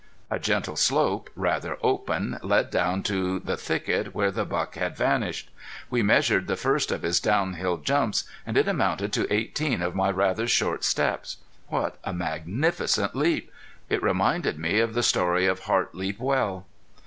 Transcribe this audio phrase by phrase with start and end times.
[0.31, 5.51] A gentle slope, rather open, led down to the thicket where the buck had vanished.
[5.91, 10.09] We measured the first of his downhill jumps, and it amounted to eighteen of my
[10.09, 11.37] rather short steps.
[11.67, 13.51] What a magnificent leap!
[13.89, 16.65] It reminded me of the story of Hart leap Well.